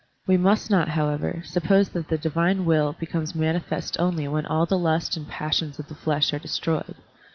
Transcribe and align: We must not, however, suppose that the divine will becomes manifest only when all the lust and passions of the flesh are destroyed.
We 0.25 0.35
must 0.35 0.71
not, 0.71 0.87
however, 0.89 1.43
suppose 1.45 1.89
that 1.89 2.07
the 2.07 2.17
divine 2.17 2.65
will 2.65 2.93
becomes 2.99 3.35
manifest 3.35 3.95
only 3.99 4.27
when 4.27 4.47
all 4.47 4.65
the 4.65 4.75
lust 4.75 5.15
and 5.15 5.27
passions 5.27 5.77
of 5.77 5.89
the 5.89 5.93
flesh 5.95 6.33
are 6.33 6.39
destroyed. 6.39 6.95